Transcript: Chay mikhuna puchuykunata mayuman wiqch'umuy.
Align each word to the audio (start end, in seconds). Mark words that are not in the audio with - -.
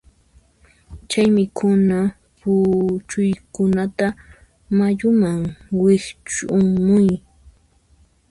Chay 1.09 1.27
mikhuna 1.35 1.97
puchuykunata 2.39 4.07
mayuman 4.77 5.41
wiqch'umuy. 5.81 7.09